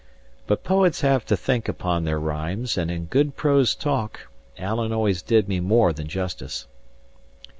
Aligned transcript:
But 0.47 0.63
poets 0.63 1.01
have 1.01 1.27
to 1.27 1.37
think 1.37 1.69
upon 1.69 2.05
their 2.05 2.17
rhymes; 2.19 2.75
and 2.75 2.89
in 2.89 3.05
good 3.05 3.35
prose 3.35 3.75
talk, 3.75 4.29
Alan 4.57 4.91
always 4.91 5.21
did 5.21 5.47
me 5.47 5.59
more 5.59 5.93
than 5.93 6.07
justice. 6.07 6.65